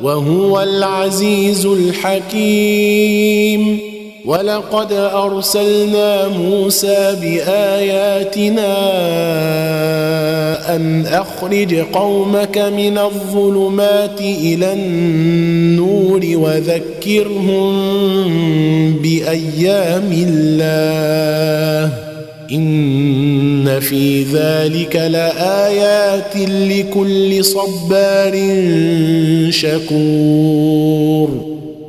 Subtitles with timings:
[0.00, 3.16] وهو العزيز الحكيم.
[4.26, 8.76] ولقد أرسلنا موسى بآياتنا
[10.76, 17.72] أن أخرج قومك من الظلمات إلى النور وذكرهم
[18.98, 21.92] بأيام الله.
[23.66, 28.32] ان في ذلك لايات لكل صبار
[29.50, 31.30] شكور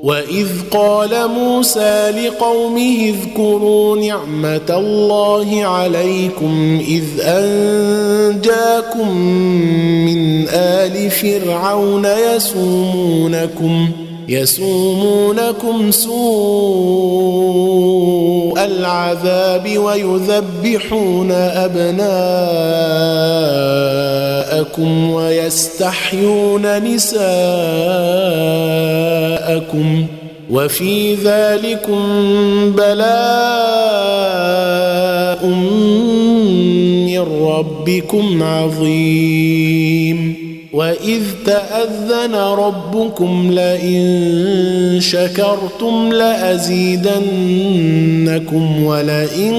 [0.04, 9.18] واذ قال موسى لقومه اذكروا نعمه الله عليكم اذ انجاكم
[10.06, 13.92] من ال فرعون يسومونكم
[14.28, 16.18] يسومونكم سوء
[18.66, 21.92] العذاب ويذبحون أبناءكم
[25.12, 27.28] ويستحيون نساءكم
[30.50, 32.02] وفي ذلكم
[32.72, 33.68] بلاء
[37.08, 40.47] من ربكم عظيم
[40.78, 47.24] واذ تاذن ربكم لئن شكرتم لازيدنكم
[48.84, 49.56] ولئن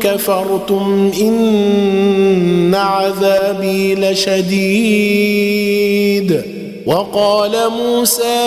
[0.00, 5.10] كفرتم ان عذابي لشديد
[6.86, 8.40] وقال موسى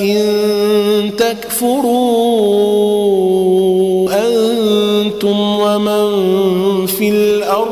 [0.00, 0.26] ان
[1.18, 2.56] تكفروا
[4.10, 6.65] أنتم ومن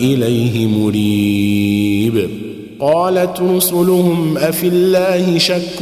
[0.00, 2.28] إليه مريب.
[2.80, 5.78] قالت رسلهم أفي الله شك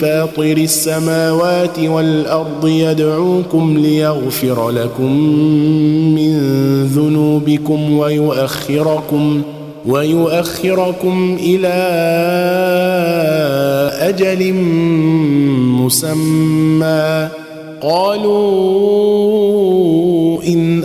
[0.00, 5.12] فاطر السماوات والأرض يدعوكم ليغفر لكم
[6.14, 6.36] من
[6.84, 9.42] ذنوبكم ويؤخركم
[9.86, 11.74] ويؤخركم إلى
[14.00, 14.54] أجل
[15.82, 17.28] مسمى.
[17.82, 18.60] قالوا
[20.42, 20.84] إن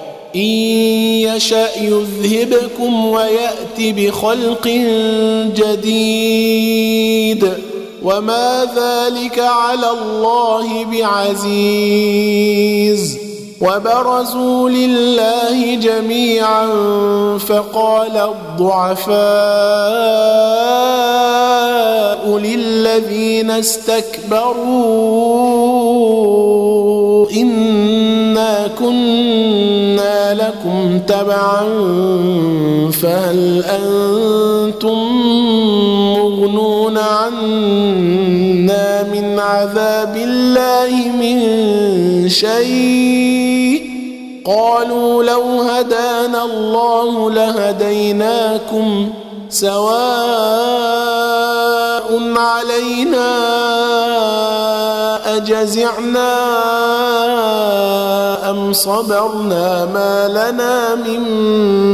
[0.35, 4.67] إن يشأ يذهبكم ويأت بخلق
[5.55, 7.01] جديد
[8.03, 12.31] وما ذلك على الله بعزيز
[13.61, 16.67] وبرزوا لله جميعا
[17.37, 19.21] فقال الضعفاء
[22.37, 25.01] للذين استكبروا
[27.33, 31.61] انا كنا لكم تبعا
[32.91, 34.97] فهل أنتم
[36.17, 37.83] مغنون عنا
[39.03, 41.39] من عذاب الله من
[42.29, 43.91] شيء
[44.45, 49.09] قالوا لو هدانا الله لهديناكم
[49.49, 50.81] سواء
[52.35, 53.60] علينا
[55.37, 56.31] أجزعنا
[58.49, 61.21] أم صبرنا ما لنا من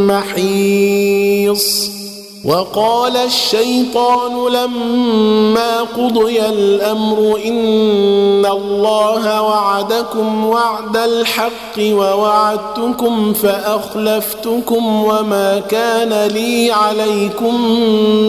[0.07, 1.97] محيص
[2.45, 16.71] وقال الشيطان لما قضي الأمر إن الله وعدكم وعد الحق ووعدتكم فأخلفتكم وما كان لي
[16.71, 17.61] عليكم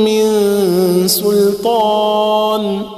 [0.05, 0.29] من
[1.09, 2.98] سلطان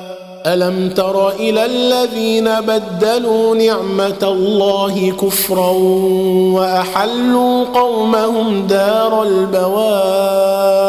[0.45, 5.69] ألم تر إلى الذين بدلوا نعمة الله كفرا
[6.53, 10.81] وأحلوا قومهم دار البوار؟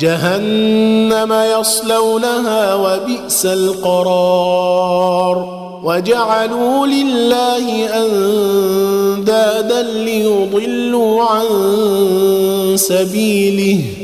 [0.00, 5.36] جهنم يصلونها وبئس القرار.
[5.84, 11.46] وجعلوا لله أندادا ليضلوا عن
[12.76, 14.03] سبيله.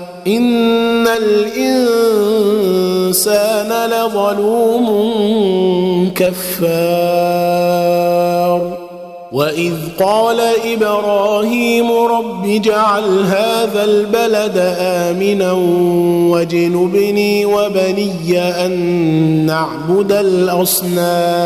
[0.27, 2.69] ان الانسان
[3.89, 4.87] لظلوم
[6.15, 7.61] كفار
[9.31, 10.41] واذ قال
[10.73, 15.51] إبراهيم رب اجعل هذا البلد امنا
[16.31, 18.71] واجنبني وبني ان
[19.45, 21.45] نعبد الاصنام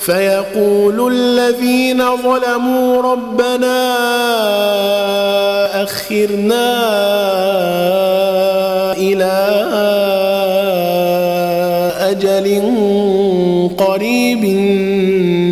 [0.00, 3.78] فيقول الذين ظلموا ربنا
[5.82, 6.68] أخرنا
[8.96, 9.34] إلى
[12.10, 12.46] أجل
[13.78, 14.44] قريب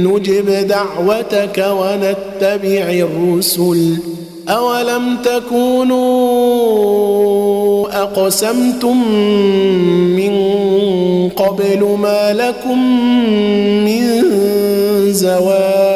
[0.07, 3.97] نجب دعوتك ونتبع الرسل.
[4.49, 6.07] اولم تكونوا
[8.03, 9.13] اقسمتم
[10.17, 10.33] من
[11.29, 12.79] قبل ما لكم
[13.85, 14.23] من
[15.13, 15.96] زوال